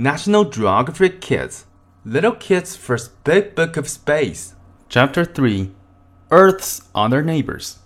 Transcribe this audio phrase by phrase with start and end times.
[0.00, 1.66] National Geographic Kids
[2.04, 4.54] Little Kids' First Big Book of Space.
[4.88, 5.72] Chapter 3
[6.30, 7.78] Earth's Other Neighbors.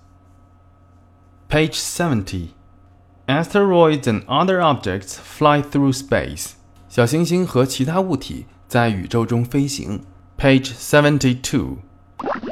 [1.48, 2.54] Page 70.
[3.26, 6.56] Asteroids and other objects fly through space.
[6.86, 10.04] 小行星和其他物体在宇宙中飞行。
[10.36, 11.78] Page 72.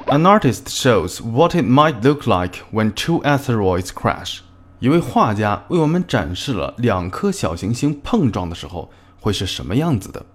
[0.07, 4.39] An artist shows what it might look like when two asteroids crash.
[4.79, 10.26] 一位画家为我们展示了两颗小行星碰撞的时候会是什么样子的。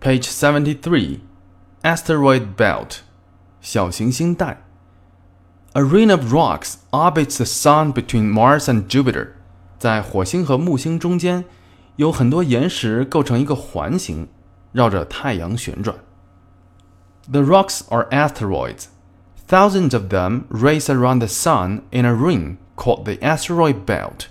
[0.00, 1.20] Page seventy three,
[1.82, 2.98] asteroid belt，
[3.60, 4.62] 小行星带。
[5.72, 9.28] A ring of rocks orbits the sun between Mars and Jupiter，
[9.78, 11.44] 在火星和木星中间
[11.96, 14.28] 有很多岩石构成一个环形，
[14.72, 15.96] 绕着太阳旋转。
[17.30, 18.86] The rocks are asteroids.
[19.48, 24.26] Thousands of them race around the sun in a ring called the asteroid belt.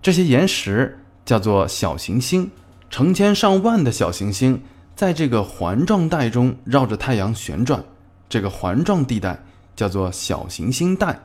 [0.00, 2.50] 这些岩石叫做小行星。
[2.92, 4.62] 成千上万的小行星
[4.94, 7.84] 在这个环状带中绕着太阳旋转，
[8.28, 9.44] 这个环状地带
[9.76, 11.20] 叫做小行星带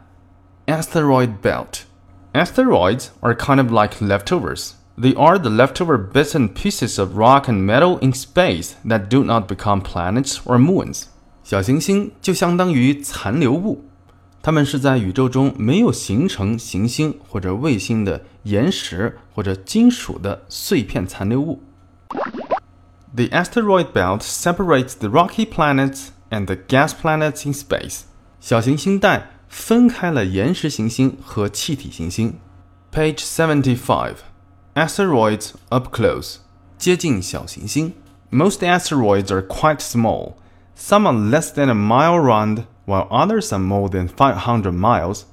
[0.67, 4.71] （asteroid belt）。Asteroids are kind of like leftovers.
[4.97, 9.23] They are the leftover bits and pieces of rock and metal in space that do
[9.23, 11.03] not become planets or moons.
[11.43, 13.85] 小行星就相当于残留物，
[14.41, 21.63] 它们是在宇宙中没有形成行星或者卫星的岩石或者金属的碎片残留物。
[23.15, 28.01] The asteroid belt separates the rocky planets and the gas planets in space.
[28.41, 32.39] 小行星带分开了岩石行星和气体行星。
[32.91, 34.15] Page seventy-five.
[34.73, 36.37] Asteroids up close.
[36.77, 37.93] 接近小行星。
[38.29, 40.33] Most asteroids are quite small.
[40.75, 45.23] Some are less than a mile around while others are more than 500 miles,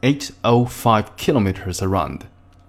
[0.00, 2.20] 805 kilometers around.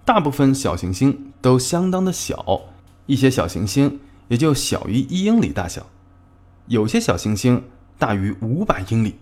[0.04, 2.62] 大部分小行星都相当的小，
[3.06, 5.86] 一些小行星也就小于一英里大小，
[6.66, 7.64] 有些小行星
[7.98, 9.16] 大于五百英里，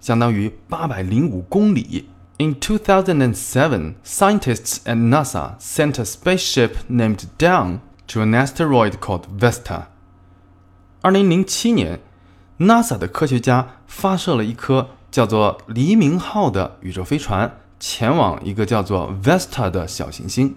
[0.00, 2.08] 相当于八百零五公里。
[2.38, 9.88] In 2007, scientists at NASA sent a spaceship named Dawn to an asteroid called Vesta.
[11.02, 12.00] 二零零七年。
[12.58, 20.54] NASA 的科学家发射了一颗叫做“黎明号”的宇宙飞船，前往一个叫做 Vesta 的小行星。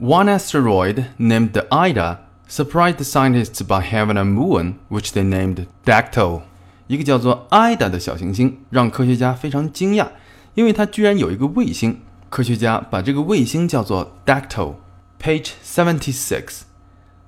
[0.00, 2.18] One asteroid named Ida
[2.48, 6.42] surprised the scientists by having a moon, which they named Dactyl。
[6.86, 10.08] 一个叫做 Ida 的小行星让科学家非常惊讶，
[10.54, 12.00] 因为它居然有一个卫星。
[12.28, 16.62] 科学家把这个卫星叫做 Dactyl。Page seventy-six.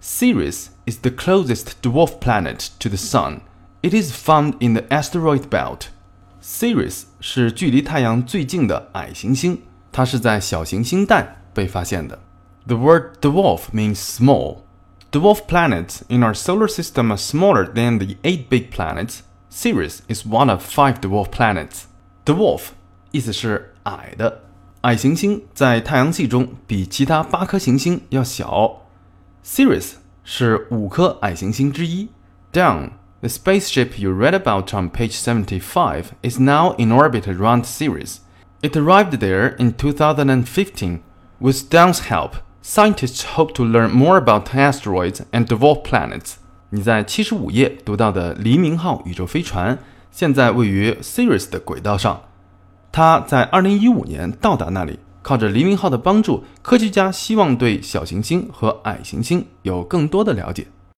[0.02, 3.40] Ceres is the closest dwarf planet to the Sun.
[3.83, 5.87] It is found in the asteroid belt.
[6.41, 9.59] Ceres 是距离太阳最近的矮行星，
[9.91, 12.17] 它是在小行星带被发现的。
[12.65, 14.59] The word dwarf means small.
[15.11, 19.19] Dwarf planets in our solar system are smaller than the eight big planets.
[19.51, 21.81] Ceres is one of five dwarf planets.
[22.23, 22.67] Dwarf
[23.11, 24.43] 意思是矮的，
[24.83, 28.83] 矮行星在太阳系中比其他八颗行星要小。
[29.43, 32.07] Ceres 是五颗矮行星之一。
[32.53, 32.91] Dawn
[33.22, 38.20] the spaceship you read about on page 75 is now in orbit around Ceres.
[38.62, 41.00] It arrived there in 2015.
[41.40, 46.34] With Dawn's help, scientists hope to learn more about asteroids and dwarf planets.
[46.70, 49.78] 你在七十五页读到的黎明号宇宙飞船，
[50.10, 52.22] 现在位于 Ceres 的轨道上。
[52.92, 60.66] 它在二零一五年到达那里，靠着黎明号的帮助，科学家希望对小行星和矮行星有更多的了解。